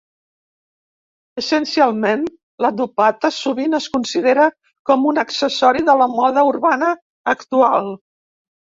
[1.41, 2.23] Essencialment,
[2.67, 4.49] la dupatta sovint es considera
[4.93, 6.95] com un accessori de la moda urbana
[7.39, 7.97] actual.